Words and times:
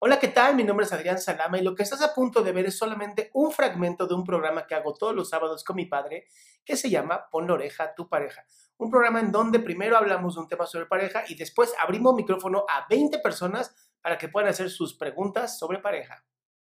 Hola, 0.00 0.20
¿qué 0.20 0.28
tal? 0.28 0.54
Mi 0.54 0.62
nombre 0.62 0.86
es 0.86 0.92
Adrián 0.92 1.18
Salama 1.18 1.58
y 1.58 1.62
lo 1.62 1.74
que 1.74 1.82
estás 1.82 2.02
a 2.02 2.14
punto 2.14 2.42
de 2.42 2.52
ver 2.52 2.66
es 2.66 2.78
solamente 2.78 3.30
un 3.34 3.50
fragmento 3.50 4.06
de 4.06 4.14
un 4.14 4.22
programa 4.22 4.64
que 4.64 4.76
hago 4.76 4.94
todos 4.94 5.12
los 5.12 5.28
sábados 5.28 5.64
con 5.64 5.74
mi 5.74 5.86
padre 5.86 6.28
que 6.64 6.76
se 6.76 6.88
llama 6.88 7.28
Pon 7.32 7.48
la 7.48 7.54
oreja 7.54 7.82
a 7.82 7.94
tu 7.96 8.08
pareja. 8.08 8.46
Un 8.76 8.92
programa 8.92 9.18
en 9.18 9.32
donde 9.32 9.58
primero 9.58 9.96
hablamos 9.96 10.36
de 10.36 10.42
un 10.42 10.46
tema 10.46 10.66
sobre 10.66 10.86
pareja 10.86 11.24
y 11.26 11.34
después 11.34 11.74
abrimos 11.82 12.14
micrófono 12.14 12.64
a 12.68 12.86
20 12.88 13.18
personas 13.18 13.74
para 14.00 14.18
que 14.18 14.28
puedan 14.28 14.50
hacer 14.50 14.70
sus 14.70 14.96
preguntas 14.96 15.58
sobre 15.58 15.80
pareja. 15.80 16.24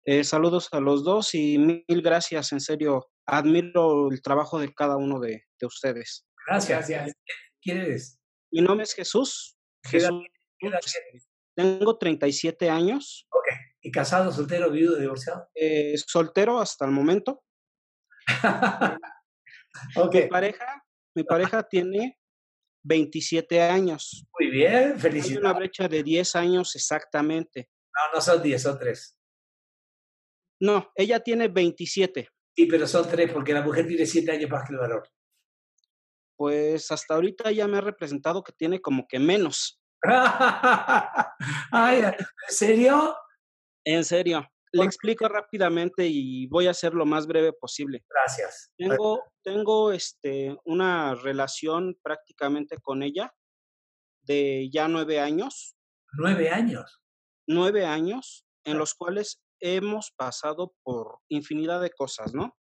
Eh, 0.03 0.23
saludos 0.23 0.69
a 0.71 0.79
los 0.79 1.03
dos 1.03 1.33
y 1.33 1.57
mil 1.57 2.01
gracias, 2.03 2.51
en 2.51 2.59
serio. 2.59 3.09
Admiro 3.25 4.11
el 4.11 4.21
trabajo 4.21 4.59
de 4.59 4.71
cada 4.71 4.97
uno 4.97 5.19
de, 5.19 5.45
de 5.59 5.65
ustedes. 5.65 6.27
Gracias. 6.45 7.11
¿Quién 7.59 7.77
eres? 7.79 8.19
Mi 8.51 8.61
nombre 8.61 8.83
es 8.83 8.93
Jesús. 8.93 9.57
Jesús. 9.83 10.21
Tengo 11.55 11.97
37 11.97 12.69
años. 12.69 13.27
Ok. 13.29 13.45
¿Y 13.81 13.91
casado, 13.91 14.31
soltero, 14.31 14.69
viudo, 14.71 14.97
divorciado? 14.97 15.47
Eh, 15.55 15.95
soltero 15.97 16.59
hasta 16.59 16.85
el 16.85 16.91
momento. 16.91 17.43
ok. 19.95 20.13
Mi 20.15 20.27
pareja, 20.27 20.85
mi 21.15 21.23
pareja 21.23 21.63
tiene 21.63 22.19
27 22.83 23.61
años. 23.61 24.25
Muy 24.39 24.49
bien, 24.49 24.93
Hay 24.93 24.99
felicidades. 24.99 25.39
una 25.39 25.53
brecha 25.53 25.87
de 25.87 26.03
10 26.03 26.35
años 26.35 26.75
exactamente. 26.75 27.69
No, 27.93 28.15
no 28.17 28.21
son 28.21 28.41
10, 28.41 28.61
son 28.61 28.77
3. 28.79 29.17
No, 30.61 30.91
ella 30.95 31.19
tiene 31.19 31.47
27. 31.47 32.29
Sí, 32.55 32.65
pero 32.65 32.87
son 32.87 33.07
3 33.09 33.31
porque 33.31 33.53
la 33.53 33.61
mujer 33.61 33.87
tiene 33.87 34.05
7 34.05 34.31
años 34.31 34.49
más 34.49 34.67
que 34.67 34.73
el 34.73 34.79
varón. 34.79 35.03
Pues 36.37 36.91
hasta 36.91 37.13
ahorita 37.15 37.51
ya 37.51 37.67
me 37.67 37.77
ha 37.77 37.81
representado 37.81 38.43
que 38.43 38.51
tiene 38.51 38.81
como 38.81 39.07
que 39.07 39.19
menos. 39.19 39.81
Ay, 41.71 42.01
¿En 42.03 42.15
serio? 42.47 43.15
En 43.85 44.03
serio. 44.05 44.47
Le 44.71 44.79
¿Por 44.79 44.85
explico 44.87 45.27
rápidamente 45.29 46.05
y 46.05 46.47
voy 46.47 46.67
a 46.67 46.73
ser 46.73 46.93
lo 46.93 47.05
más 47.05 47.27
breve 47.27 47.53
posible. 47.53 48.03
Gracias. 48.09 48.71
Tengo, 48.77 49.23
tengo 49.43 49.91
este, 49.93 50.57
una 50.65 51.15
relación 51.15 51.97
prácticamente 52.03 52.77
con 52.81 53.01
ella 53.01 53.33
de 54.23 54.69
ya 54.71 54.87
nueve 54.87 55.19
años, 55.19 55.77
¿Nueve 56.13 56.49
años? 56.49 57.01
nueve 57.47 57.85
años 57.85 58.45
en 58.65 58.71
Claro. 58.73 58.79
los 58.79 58.95
cuales 58.95 59.41
hemos 59.61 60.11
pasado 60.11 60.73
por 60.83 61.19
infinidad 61.29 61.79
de 61.81 61.91
cosas, 61.91 62.33
¿no? 62.33 62.57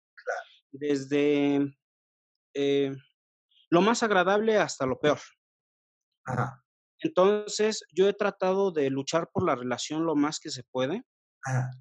Desde 0.71 1.75
eh, 2.53 2.95
lo 3.71 3.81
más 3.81 4.03
agradable 4.03 4.57
hasta 4.57 4.85
lo 4.85 4.99
peor. 4.99 5.19
Ajá. 6.25 6.62
Entonces, 7.03 7.83
yo 7.93 8.07
he 8.07 8.13
tratado 8.13 8.71
de 8.71 8.89
luchar 8.89 9.29
por 9.33 9.45
la 9.45 9.55
relación 9.55 10.05
lo 10.05 10.15
más 10.15 10.39
que 10.39 10.49
se 10.49 10.63
puede. 10.63 11.03
Ajá. 11.45 11.71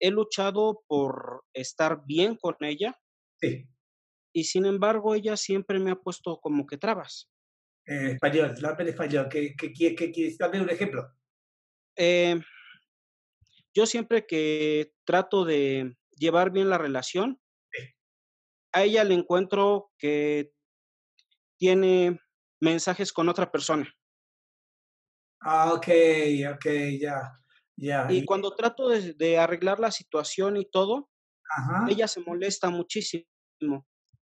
He 0.00 0.10
luchado 0.10 0.82
por 0.88 1.44
estar 1.52 2.02
bien 2.06 2.36
con 2.36 2.56
ella 2.60 2.98
Sí. 3.40 3.66
y 4.34 4.44
sin 4.44 4.66
embargo 4.66 5.14
ella 5.14 5.36
siempre 5.36 5.78
me 5.78 5.92
ha 5.92 5.96
puesto 5.96 6.40
como 6.40 6.66
que 6.66 6.76
trabas. 6.78 7.30
En 7.86 8.06
español, 8.08 8.54
dame 8.60 8.82
en 8.82 8.88
español. 8.88 9.28
¿Qué, 9.30 9.54
qué, 9.56 9.72
qué? 9.94 10.36
Dame 10.38 10.60
un 10.60 10.70
ejemplo. 10.70 11.08
Eh, 11.96 12.40
yo 13.74 13.86
siempre 13.86 14.26
que 14.26 14.92
trato 15.04 15.44
de 15.44 15.96
llevar 16.12 16.50
bien 16.50 16.68
la 16.70 16.78
relación, 16.78 17.40
Sí. 17.72 17.84
a 18.72 18.82
ella 18.84 19.04
le 19.04 19.14
encuentro 19.14 19.92
que 19.98 20.52
tiene 21.58 22.18
mensajes 22.60 23.12
con 23.12 23.28
otra 23.28 23.50
persona. 23.52 23.92
Ah, 25.40 25.72
ok, 25.74 25.88
ok, 26.54 26.66
ya. 27.00 27.32
Ya. 27.76 28.06
Y 28.10 28.24
cuando 28.24 28.54
trato 28.54 28.88
de, 28.88 29.14
de 29.14 29.38
arreglar 29.38 29.80
la 29.80 29.90
situación 29.90 30.56
y 30.56 30.70
todo, 30.70 31.08
Ajá. 31.48 31.86
ella 31.88 32.06
se 32.06 32.20
molesta 32.20 32.68
muchísimo. 32.70 33.26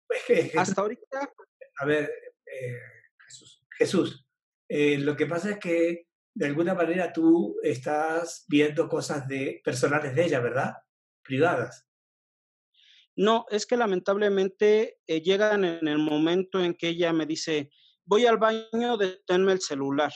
Hasta 0.58 0.82
ahorita, 0.82 1.34
A 1.80 1.86
ver, 1.86 2.12
eh, 2.46 2.80
Jesús, 3.26 3.64
Jesús, 3.78 4.28
eh, 4.70 4.98
lo 5.00 5.16
que 5.16 5.26
pasa 5.26 5.52
es 5.52 5.60
que 5.60 6.08
de 6.34 6.46
alguna 6.46 6.74
manera 6.74 7.14
tú 7.14 7.58
estás 7.64 8.44
viendo 8.48 8.90
cosas 8.90 9.28
de 9.28 9.62
personales 9.64 10.14
de 10.14 10.26
ella, 10.26 10.40
¿verdad? 10.42 10.74
Privadas. 11.24 11.88
no, 13.16 13.46
es 13.50 13.66
que 13.66 13.78
lamentablemente 13.78 15.00
eh, 15.08 15.22
llegan 15.22 15.64
en 15.64 15.88
el 15.88 15.98
momento 15.98 16.60
en 16.62 16.74
que 16.74 16.90
ella 16.90 17.14
me 17.14 17.26
dice, 17.26 17.72
voy 18.04 18.26
al 18.26 18.38
baño, 18.38 18.98
deténme 18.98 19.54
el 19.54 19.62
celular. 19.62 20.12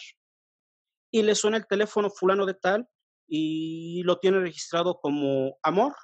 Y 1.11 1.23
le 1.23 1.35
suena 1.35 1.57
el 1.57 1.67
teléfono 1.67 2.09
fulano 2.09 2.45
de 2.45 2.53
tal 2.53 2.87
y 3.27 4.03
lo 4.03 4.19
tiene 4.19 4.39
registrado 4.39 4.99
como 4.99 5.57
amor. 5.63 5.95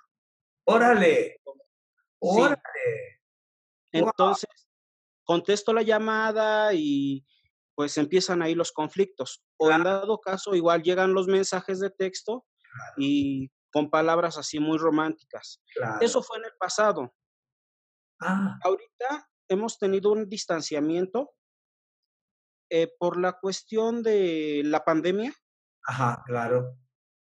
¡Órale! 0.65 1.41
¡Órale! 2.19 3.21
Entonces, 3.91 4.49
contesto 5.23 5.73
la 5.73 5.81
llamada 5.81 6.73
y 6.73 7.25
pues 7.75 7.97
empiezan 7.97 8.41
ahí 8.41 8.55
los 8.55 8.71
conflictos. 8.71 9.43
O 9.57 9.71
en 9.71 9.83
dado 9.83 10.19
caso, 10.19 10.55
igual 10.55 10.81
llegan 10.81 11.13
los 11.13 11.27
mensajes 11.27 11.79
de 11.79 11.89
texto 11.89 12.45
Claro, 12.61 12.93
y 12.97 13.51
con 13.71 13.89
palabras 13.89 14.37
así 14.37 14.59
muy 14.59 14.77
románticas. 14.77 15.61
claro. 15.73 15.97
Eso 16.01 16.21
fue 16.21 16.37
en 16.39 16.45
el 16.45 16.51
pasado. 16.59 17.13
Ah, 18.21 18.57
Ahorita 18.63 19.29
hemos 19.49 19.77
tenido 19.77 20.11
un 20.11 20.27
distanciamiento 20.27 21.34
eh, 22.69 22.89
por 22.99 23.19
la 23.19 23.33
cuestión 23.39 24.03
de 24.03 24.61
la 24.65 24.83
pandemia. 24.83 25.33
ajá, 25.87 26.23
claro. 26.25 26.77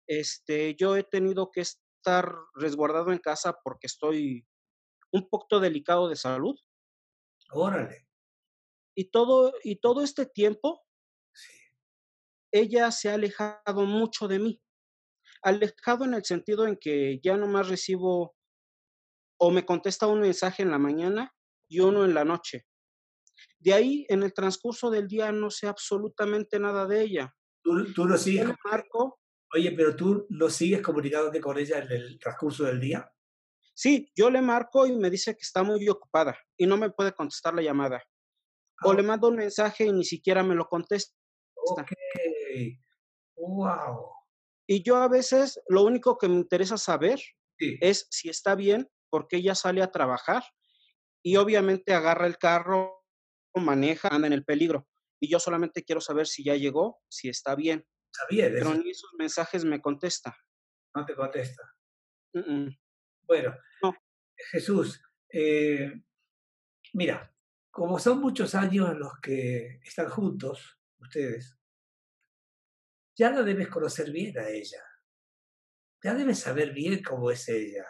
Este, 0.07 0.75
yo 0.75 0.95
he 0.95 1.03
tenido 1.03 1.51
que 1.51 1.61
estar 1.61 2.33
resguardado 2.55 3.11
en 3.11 3.19
casa 3.19 3.57
porque 3.63 3.87
estoy 3.87 4.47
un 5.11 5.29
poquito 5.29 5.59
delicado 5.59 6.09
de 6.09 6.15
salud. 6.15 6.55
Órale. 7.51 8.07
Y 8.95 9.11
todo, 9.11 9.53
y 9.63 9.77
todo 9.77 10.03
este 10.03 10.25
tiempo 10.25 10.83
Sí. 11.33 11.53
ella 12.51 12.91
se 12.91 13.09
ha 13.09 13.13
alejado 13.15 13.85
mucho 13.85 14.27
de 14.27 14.39
mí. 14.39 14.61
Alejado 15.43 16.05
en 16.05 16.13
el 16.15 16.25
sentido 16.25 16.65
en 16.67 16.77
que 16.77 17.19
ya 17.21 17.37
nomás 17.37 17.67
recibo 17.69 18.35
o 19.39 19.51
me 19.51 19.65
contesta 19.65 20.07
un 20.07 20.21
mensaje 20.21 20.63
en 20.63 20.71
la 20.71 20.79
mañana 20.79 21.35
y 21.69 21.79
uno 21.81 22.05
en 22.05 22.13
la 22.15 22.25
noche. 22.25 22.65
De 23.67 23.73
ahí, 23.73 24.05
en 24.07 24.23
el 24.23 24.33
transcurso 24.33 24.89
del 24.89 25.09
día, 25.09 25.29
no 25.33 25.49
sé 25.51 25.67
absolutamente 25.67 26.57
nada 26.57 26.85
de 26.87 27.01
ella. 27.01 27.35
¿Tú, 27.61 27.91
tú 27.93 28.05
lo 28.05 28.17
sigues, 28.17 28.47
marco, 28.63 29.19
oye, 29.53 29.73
pero 29.73 29.93
tú 29.93 30.25
lo 30.29 30.49
sigues 30.49 30.81
comunicándote 30.81 31.41
con 31.41 31.57
ella 31.57 31.79
en 31.79 31.91
el 31.91 32.17
transcurso 32.17 32.63
del 32.63 32.79
día? 32.79 33.11
sí, 33.73 34.09
yo 34.15 34.29
le 34.29 34.41
marco 34.41 34.87
y 34.87 34.95
me 34.95 35.09
dice 35.09 35.33
que 35.33 35.41
está 35.43 35.63
muy 35.63 35.87
ocupada 35.89 36.35
y 36.57 36.65
no 36.65 36.77
me 36.77 36.89
puede 36.91 37.11
contestar 37.13 37.53
la 37.55 37.61
llamada. 37.61 38.01
O 38.85 38.91
Ah, 38.91 38.95
le 38.95 39.03
mando 39.03 39.27
un 39.27 39.35
mensaje 39.35 39.85
y 39.85 39.91
ni 39.91 40.05
siquiera 40.05 40.43
me 40.43 40.55
lo 40.55 40.65
contesta. 40.69 41.13
ok. 41.57 41.91
Wow. 43.35 44.09
Y 44.65 44.81
yo 44.81 44.95
a 44.95 45.09
veces 45.09 45.59
lo 45.67 45.83
único 45.83 46.17
que 46.17 46.29
me 46.29 46.35
interesa 46.35 46.77
saber 46.77 47.19
Sí. 47.59 47.77
es 47.81 48.07
si 48.11 48.29
está 48.29 48.55
bien, 48.55 48.87
porque 49.09 49.37
ella 49.37 49.55
sale 49.55 49.81
a 49.81 49.91
trabajar 49.91 50.43
y 51.21 51.35
obviamente 51.35 51.93
agarra 51.93 52.27
el 52.27 52.37
carro, 52.37 52.96
maneja, 53.59 54.09
anda 54.09 54.27
en 54.27 54.33
el 54.33 54.43
peligro. 54.45 54.87
Y 55.19 55.29
yo 55.29 55.39
solamente 55.39 55.83
quiero 55.83 56.01
saber 56.01 56.27
si 56.27 56.43
ya 56.43 56.55
llegó, 56.55 56.99
si 57.09 57.29
está 57.29 57.55
bien. 57.55 57.85
Está 58.11 58.25
bien, 58.29 58.53
Pero 58.53 58.73
ni 58.75 58.91
esos 58.91 59.11
mensajes 59.17 59.65
me 59.65 59.81
contesta. 59.81 60.35
no 60.95 61.05
te 61.05 61.15
contesta. 61.15 61.63
Mm, 62.33 62.39
mm. 62.65 62.77
Bueno, 63.27 63.55
No. 63.83 63.95
Jesús, 64.51 65.01
eh, 65.33 65.91
mira, 66.93 67.33
como 67.71 67.99
son 67.99 68.19
muchos 68.19 68.55
años 68.55 68.95
los 68.97 69.13
que 69.21 69.79
están 69.83 70.09
juntos, 70.09 70.79
ustedes, 70.99 71.57
ya 73.17 73.31
la 73.31 73.41
debes 73.43 73.67
conocer 73.69 74.11
bien 74.11 74.37
a 74.37 74.47
ella. 74.49 74.83
Ya 76.03 76.13
debes 76.13 76.39
saber 76.39 76.73
bien 76.73 77.01
cómo 77.03 77.31
es 77.31 77.49
ella. 77.49 77.85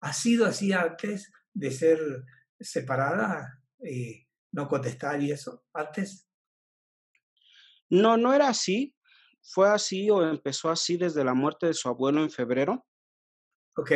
¿Ha 0.00 0.12
sido 0.12 0.46
así 0.46 0.72
antes 0.72 1.32
de 1.52 1.70
ser 1.72 1.98
separada 2.58 3.60
y 3.80 4.26
no 4.52 4.68
contestar 4.68 5.22
y 5.22 5.30
eso? 5.32 5.64
¿Antes? 5.72 6.28
No, 7.88 8.16
no 8.16 8.32
era 8.32 8.48
así. 8.48 8.94
Fue 9.42 9.68
así 9.68 10.10
o 10.10 10.22
empezó 10.28 10.68
así 10.70 10.96
desde 10.96 11.24
la 11.24 11.34
muerte 11.34 11.66
de 11.66 11.74
su 11.74 11.88
abuelo 11.88 12.22
en 12.22 12.30
febrero. 12.30 12.86
Ok. 13.76 13.92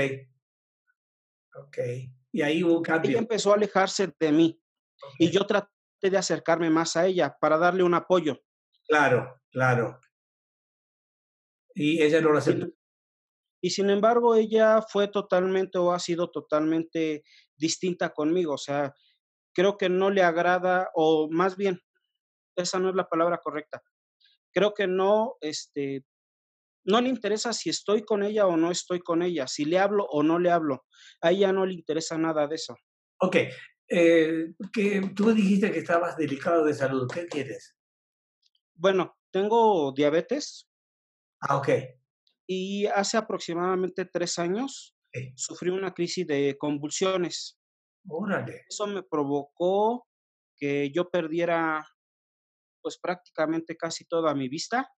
Ok. 1.57 1.79
Y 2.33 2.43
ahí 2.43 2.65
hubo 2.65 2.79
un 2.79 2.85
Ella 2.87 2.95
cambio. 2.95 3.19
empezó 3.19 3.53
a 3.53 3.57
alejarse 3.57 4.13
de 4.19 4.33
mí 4.33 4.61
y 5.19 5.31
yo 5.31 5.47
traté 5.47 5.69
de 6.03 6.17
acercarme 6.19 6.71
más 6.71 6.97
a 6.97 7.07
ella 7.07 7.37
para 7.41 7.59
darle 7.59 7.83
un 7.85 7.95
apoyo. 7.95 8.39
Claro, 8.89 9.41
claro. 9.51 10.01
Y 11.75 12.03
ella 12.03 12.21
no 12.21 12.31
lo 12.31 12.39
aceptó. 12.39 12.69
y 13.61 13.71
sin 13.71 13.91
embargo, 13.91 14.35
ella 14.35 14.83
fue 14.83 15.09
totalmente 15.09 15.79
o 15.79 15.93
ha 15.93 15.99
sido 15.99 16.31
totalmente 16.31 17.25
distinta 17.57 18.11
conmigo. 18.13 18.55
O 18.55 18.59
sea, 18.59 18.95
creo 19.55 19.77
que 19.79 19.89
no 19.89 20.11
le 20.11 20.23
agrada, 20.23 20.91
o 20.95 21.29
más 21.31 21.57
bien, 21.57 21.81
esa 22.57 22.79
no 22.79 22.91
es 22.91 22.95
la 22.95 23.09
palabra 23.09 23.39
correcta. 23.39 23.83
Creo 24.53 24.75
que 24.75 24.87
no, 24.87 25.37
este, 25.41 26.05
no 26.85 27.01
le 27.01 27.09
interesa 27.09 27.53
si 27.53 27.71
estoy 27.71 28.05
con 28.05 28.23
ella 28.23 28.47
o 28.47 28.57
no 28.57 28.71
estoy 28.71 29.01
con 29.01 29.23
ella, 29.23 29.47
si 29.47 29.65
le 29.65 29.79
hablo 29.79 30.05
o 30.05 30.23
no 30.23 30.39
le 30.39 30.51
hablo. 30.51 30.85
A 31.21 31.31
ella 31.31 31.53
no 31.53 31.67
le 31.67 31.75
interesa 31.75 32.19
nada 32.19 32.47
de 32.47 32.57
eso. 32.57 32.77
Ok, 33.21 33.37
eh, 33.89 34.55
que 34.73 35.13
tú 35.15 35.33
dijiste 35.33 35.73
que 35.73 35.79
estabas 35.79 36.17
delicado 36.17 36.65
de 36.65 36.75
salud. 36.75 37.09
¿Qué 37.13 37.27
quieres? 37.27 37.77
Bueno, 38.75 39.17
tengo 39.31 39.93
diabetes. 39.93 40.69
Ah, 41.41 41.57
ok. 41.57 41.69
Y 42.47 42.87
hace 42.87 43.17
aproximadamente 43.17 44.05
tres 44.05 44.39
años 44.39 44.95
sufrí 45.37 45.71
una 45.71 45.95
crisis 45.95 46.27
de 46.27 46.57
convulsiones. 46.59 47.59
Órale. 48.09 48.65
Eso 48.69 48.87
me 48.87 49.03
provocó 49.03 50.07
que 50.57 50.91
yo 50.93 51.11
perdiera 51.11 51.87
pues 52.83 52.99
prácticamente 52.99 53.77
casi 53.77 54.05
toda 54.05 54.35
mi 54.35 54.49
vista. 54.49 54.91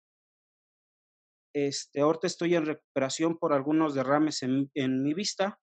Este, 1.55 2.01
ahorita 2.01 2.27
estoy 2.27 2.55
en 2.55 2.65
recuperación 2.65 3.37
por 3.37 3.53
algunos 3.53 3.95
derrames 3.95 4.43
en, 4.43 4.69
en 4.75 5.01
mi 5.01 5.13
vista 5.13 5.59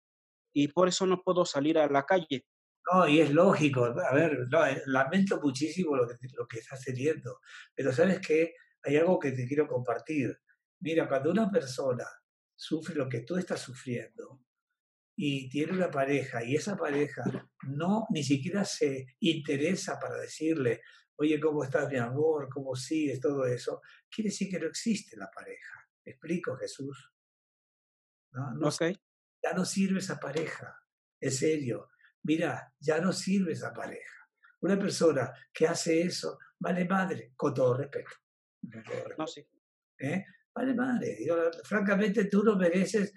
y 0.55 0.69
por 0.69 0.89
eso 0.89 1.07
no 1.07 1.23
puedo 1.23 1.45
salir 1.45 1.79
a 1.79 1.89
la 1.89 2.05
calle. 2.05 2.47
No, 2.93 3.09
y 3.09 3.21
es 3.21 3.31
lógico. 3.33 3.85
A 3.85 4.15
ver, 4.15 4.33
eh, 4.33 4.83
lamento 4.87 5.41
muchísimo 5.41 5.97
lo 5.97 6.07
que, 6.07 6.15
lo 6.37 6.47
que 6.47 6.59
estás 6.59 6.83
teniendo, 6.83 7.41
pero 7.75 7.93
sabes 7.93 8.21
que 8.21 8.55
hay 8.83 8.97
algo 8.97 9.19
que 9.19 9.33
te 9.33 9.47
quiero 9.47 9.67
compartir. 9.67 10.39
Mira, 10.81 11.09
cuando 11.09 11.31
una 11.31 11.51
persona 11.51 12.05
sufre 12.55 12.95
lo 12.95 13.09
que 13.09 13.21
tú 13.21 13.37
estás 13.37 13.61
sufriendo 13.61 14.41
y 15.17 15.49
tiene 15.49 15.73
una 15.73 15.91
pareja 15.91 16.43
y 16.45 16.57
esa 16.57 16.77
pareja 16.77 17.23
no 17.63 18.07
ni 18.11 18.23
siquiera 18.23 18.65
se 18.65 19.17
interesa 19.21 19.99
para 19.99 20.19
decirle, 20.19 20.83
oye, 21.17 21.39
¿cómo 21.39 21.65
estás, 21.65 21.89
mi 21.89 21.99
amor? 21.99 22.49
¿Cómo 22.49 22.75
sigues? 22.75 23.21
Todo 23.21 23.47
eso, 23.47 23.81
quiere 24.11 24.31
decir 24.31 24.51
que 24.51 24.59
no 24.59 24.67
existe 24.67 25.17
la 25.17 25.31
pareja. 25.31 25.89
¿Me 26.05 26.13
explico, 26.13 26.57
Jesús? 26.57 27.13
¿No? 28.33 28.55
no 28.55 28.71
Ya 28.71 29.53
no 29.55 29.65
sirve 29.65 30.01
esa 30.01 30.19
pareja, 30.19 30.77
en 31.21 31.31
serio 31.31 31.91
mira, 32.25 32.75
ya 32.81 33.01
no 33.01 33.13
sirve 33.13 33.53
esa 33.53 33.73
pareja. 33.73 34.29
Una 34.61 34.79
persona 34.79 35.33
que 35.53 35.67
hace 35.67 36.03
eso, 36.03 36.39
vale 36.59 36.85
madre, 36.87 37.33
con 37.37 37.55
todo 37.55 37.77
respeto. 37.77 38.11
No, 39.19 39.27
sí. 39.27 39.47
¿Eh? 39.99 40.25
Vale 40.55 40.73
madre. 40.73 41.19
francamente, 41.65 42.27
tú 42.27 42.45
no 42.45 42.55
mereces, 42.57 43.13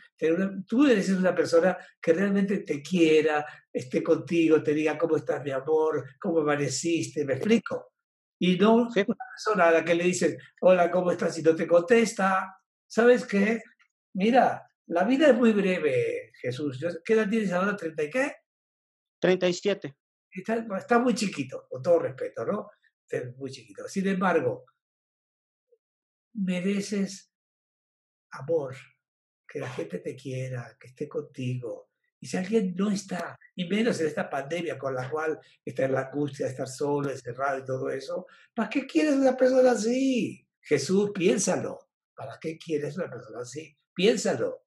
tú 0.67 0.79
mereces 0.79 1.17
una 1.17 1.35
persona 1.35 1.77
que 2.01 2.13
realmente 2.13 2.59
te 2.59 2.81
quiera, 2.81 3.45
esté 3.71 4.01
contigo, 4.01 4.63
te 4.63 4.73
diga 4.73 4.97
cómo 4.97 5.17
estás, 5.17 5.43
mi 5.43 5.51
amor, 5.51 6.03
cómo 6.19 6.39
amaneciste, 6.39 7.25
me 7.25 7.33
explico. 7.33 7.93
Y 8.39 8.57
no 8.57 8.75
una 8.75 8.93
persona 9.03 9.67
a 9.67 9.71
la 9.71 9.85
que 9.85 9.93
le 9.93 10.05
dices, 10.05 10.37
hola, 10.61 10.89
¿cómo 10.89 11.11
estás? 11.11 11.37
Y 11.37 11.43
no 11.43 11.55
te 11.55 11.67
contesta. 11.67 12.57
¿Sabes 12.87 13.25
qué? 13.25 13.61
Mira, 14.13 14.67
la 14.87 15.03
vida 15.03 15.29
es 15.29 15.35
muy 15.35 15.51
breve, 15.51 16.31
Jesús. 16.41 16.83
¿Qué 17.05 17.13
edad 17.13 17.29
tienes 17.29 17.51
ahora? 17.51 17.77
¿30 17.77 18.03
y 18.03 18.09
qué? 18.09 18.35
37. 19.19 19.95
Está, 20.31 20.65
está 20.77 20.99
muy 20.99 21.13
chiquito, 21.13 21.67
con 21.69 21.81
todo 21.83 21.99
respeto, 21.99 22.45
¿no? 22.45 22.71
Está 23.07 23.31
muy 23.37 23.51
chiquito. 23.51 23.87
Sin 23.87 24.07
embargo, 24.07 24.65
mereces 26.37 27.31
amor, 28.31 28.75
que 29.47 29.59
la 29.59 29.69
gente 29.69 29.99
te 29.99 30.15
quiera, 30.15 30.77
que 30.79 30.87
esté 30.87 31.07
contigo. 31.07 31.89
Y 32.19 32.27
si 32.27 32.37
alguien 32.37 32.75
no 32.75 32.89
está, 32.89 33.37
y 33.55 33.67
menos 33.67 33.99
en 33.99 34.07
esta 34.07 34.29
pandemia 34.29 34.77
con 34.77 34.95
la 34.95 35.09
cual 35.09 35.39
está 35.63 35.85
en 35.85 35.93
la 35.93 36.01
angustia 36.01 36.45
de 36.45 36.51
estar 36.51 36.67
solo, 36.67 37.09
encerrado 37.09 37.59
y 37.59 37.65
todo 37.65 37.89
eso, 37.89 38.25
¿para 38.55 38.69
qué 38.69 38.85
quieres 38.85 39.15
una 39.15 39.35
persona 39.35 39.71
así? 39.71 40.47
Jesús, 40.61 41.11
piénsalo. 41.13 41.79
¿Para 42.15 42.39
qué 42.39 42.57
quieres 42.57 42.97
una 42.97 43.09
persona 43.09 43.41
así? 43.41 43.77
Piénsalo. 43.93 44.63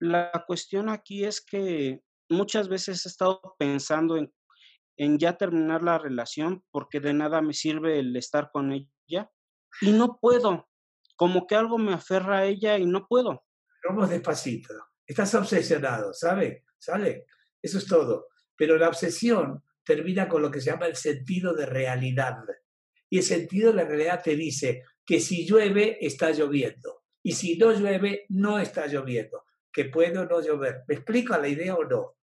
La 0.00 0.44
cuestión 0.46 0.88
aquí 0.88 1.24
es 1.24 1.40
que 1.40 2.02
muchas 2.28 2.68
veces 2.68 3.04
he 3.04 3.08
estado 3.08 3.56
pensando 3.58 4.16
en, 4.16 4.32
en 4.96 5.18
ya 5.18 5.36
terminar 5.36 5.82
la 5.82 5.98
relación 5.98 6.64
porque 6.70 7.00
de 7.00 7.12
nada 7.12 7.42
me 7.42 7.52
sirve 7.52 7.98
el 7.98 8.16
estar 8.16 8.50
con 8.52 8.72
ella 8.72 9.30
y 9.80 9.92
no 9.92 10.18
puedo. 10.20 10.68
Como 11.16 11.46
que 11.46 11.54
algo 11.54 11.78
me 11.78 11.92
aferra 11.92 12.38
a 12.38 12.44
ella 12.44 12.78
y 12.78 12.86
no 12.86 13.06
puedo. 13.06 13.44
Vamos 13.86 14.10
despacito. 14.10 14.74
Estás 15.06 15.34
obsesionado, 15.34 16.12
¿sabe? 16.14 16.64
¿Sale? 16.78 17.26
Eso 17.60 17.78
es 17.78 17.86
todo. 17.86 18.28
Pero 18.56 18.76
la 18.76 18.88
obsesión 18.88 19.62
termina 19.84 20.28
con 20.28 20.42
lo 20.42 20.50
que 20.50 20.60
se 20.60 20.70
llama 20.70 20.86
el 20.86 20.96
sentido 20.96 21.54
de 21.54 21.66
realidad. 21.66 22.36
Y 23.08 23.18
el 23.18 23.24
sentido 23.24 23.70
de 23.70 23.76
la 23.76 23.88
realidad 23.88 24.22
te 24.22 24.36
dice 24.36 24.84
que 25.04 25.20
si 25.20 25.46
llueve, 25.46 25.98
está 26.00 26.30
lloviendo. 26.30 27.04
Y 27.22 27.32
si 27.32 27.58
no 27.58 27.72
llueve, 27.72 28.26
no 28.28 28.58
está 28.58 28.86
lloviendo. 28.86 29.44
Que 29.72 29.86
puede 29.86 30.18
o 30.18 30.26
no 30.26 30.40
llover. 30.40 30.84
¿Me 30.86 30.94
explico 30.96 31.36
la 31.36 31.48
idea 31.48 31.74
o 31.74 31.84
no? 31.84 32.16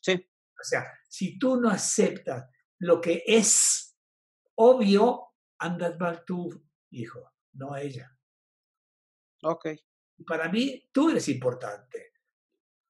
Sí. 0.00 0.12
O 0.14 0.64
sea, 0.64 0.84
si 1.08 1.38
tú 1.38 1.60
no 1.60 1.68
aceptas 1.68 2.44
lo 2.78 3.00
que 3.00 3.22
es 3.26 3.96
obvio, 4.54 5.32
andas 5.58 5.98
mal 5.98 6.24
tú, 6.24 6.50
hijo, 6.92 7.32
no 7.54 7.76
ella. 7.76 8.16
Ok. 9.42 9.68
Para 10.26 10.48
mí, 10.48 10.88
tú 10.92 11.10
eres 11.10 11.28
importante. 11.28 12.12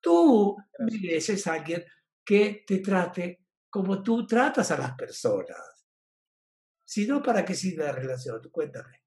Tú 0.01 0.57
mereces 0.79 1.47
a 1.47 1.55
alguien 1.55 1.85
que 2.25 2.65
te 2.67 2.79
trate 2.79 3.47
como 3.71 4.03
tú 4.03 4.27
tratas 4.27 4.71
a 4.71 4.79
las 4.79 4.95
personas. 4.95 5.89
Si 6.85 7.07
no, 7.07 7.23
¿para 7.23 7.45
qué 7.45 7.55
sirve 7.55 7.85
la 7.85 7.93
relación? 7.93 8.43
Cuéntame. 8.51 9.03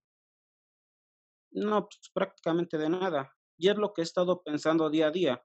No, 1.51 1.87
pues 1.87 2.09
prácticamente 2.11 2.77
de 2.77 2.89
nada. 2.89 3.31
Y 3.57 3.69
es 3.69 3.77
lo 3.77 3.93
que 3.93 4.01
he 4.01 4.03
estado 4.03 4.41
pensando 4.41 4.89
día 4.89 5.07
a 5.07 5.11
día. 5.11 5.43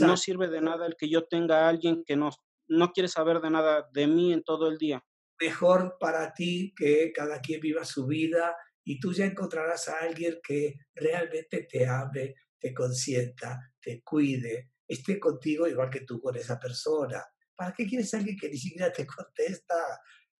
No 0.00 0.16
sirve 0.16 0.48
de 0.48 0.60
nada 0.60 0.86
el 0.86 0.96
que 0.96 1.10
yo 1.10 1.26
tenga 1.26 1.66
a 1.66 1.68
alguien 1.68 2.04
que 2.04 2.16
no, 2.16 2.30
no 2.68 2.92
quiere 2.92 3.08
saber 3.08 3.40
de 3.40 3.50
nada 3.50 3.88
de 3.92 4.06
mí 4.06 4.32
en 4.32 4.42
todo 4.42 4.68
el 4.68 4.78
día. 4.78 5.04
Mejor 5.40 5.96
para 5.98 6.32
ti 6.32 6.72
que 6.76 7.12
cada 7.12 7.40
quien 7.40 7.60
viva 7.60 7.84
su 7.84 8.06
vida 8.06 8.56
y 8.84 9.00
tú 9.00 9.12
ya 9.12 9.24
encontrarás 9.24 9.88
a 9.88 10.00
alguien 10.00 10.38
que 10.46 10.74
realmente 10.94 11.66
te 11.70 11.86
ame, 11.86 12.34
te 12.58 12.72
consienta, 12.72 13.72
te 13.80 14.02
cuide, 14.02 14.70
esté 14.86 15.18
contigo 15.18 15.66
igual 15.66 15.90
que 15.90 16.00
tú 16.00 16.20
con 16.20 16.36
esa 16.36 16.58
persona. 16.58 17.22
¿Para 17.56 17.72
qué 17.72 17.86
quieres 17.86 18.12
a 18.12 18.18
alguien 18.18 18.36
que 18.36 18.48
ni 18.48 18.58
siquiera 18.58 18.92
te 18.92 19.06
contesta? 19.06 19.74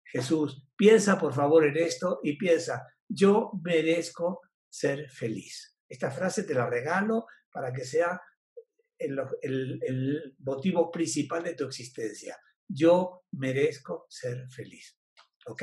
Jesús, 0.04 0.66
piensa 0.76 1.18
por 1.18 1.34
favor 1.34 1.66
en 1.66 1.76
esto 1.76 2.20
y 2.22 2.36
piensa, 2.36 2.86
yo 3.08 3.50
merezco 3.62 4.40
ser 4.68 5.10
feliz. 5.10 5.76
Esta 5.88 6.10
frase 6.10 6.44
te 6.44 6.54
la 6.54 6.68
regalo 6.68 7.26
para 7.50 7.72
que 7.72 7.84
sea 7.84 8.20
el, 8.98 10.34
motivo 10.38 10.90
principal 10.90 11.42
de 11.42 11.54
tu 11.54 11.64
existencia. 11.64 12.36
Yo 12.68 13.24
merezco 13.32 14.06
ser 14.08 14.48
feliz. 14.48 14.98
¿Ok? 15.46 15.62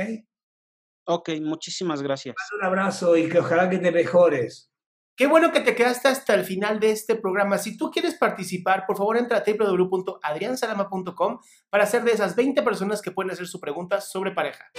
Ok, 1.13 1.29
muchísimas 1.41 2.01
gracias. 2.01 2.35
Un 2.57 2.65
abrazo 2.65 3.17
y 3.17 3.27
que 3.27 3.39
ojalá 3.39 3.69
que 3.69 3.79
te 3.79 3.91
mejores. 3.91 4.71
Qué 5.17 5.27
bueno 5.27 5.51
que 5.51 5.59
te 5.59 5.75
quedaste 5.75 6.07
hasta 6.07 6.33
el 6.33 6.45
final 6.45 6.79
de 6.79 6.91
este 6.91 7.15
programa. 7.15 7.57
Si 7.57 7.75
tú 7.75 7.91
quieres 7.91 8.15
participar, 8.15 8.85
por 8.87 8.95
favor 8.95 9.17
entra 9.17 9.39
a 9.39 9.43
www.adriansalama.com 9.45 11.39
para 11.69 11.85
ser 11.85 12.05
de 12.05 12.13
esas 12.13 12.37
20 12.37 12.63
personas 12.63 13.01
que 13.01 13.11
pueden 13.11 13.31
hacer 13.31 13.45
su 13.45 13.59
pregunta 13.59 13.99
sobre 13.99 14.31
pareja. 14.31 14.71